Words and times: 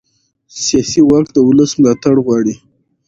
سیاسي 0.63 1.01
واک 1.09 1.25
د 1.33 1.37
ولس 1.47 1.71
ملاتړ 1.81 2.15
غواړي 2.25 2.55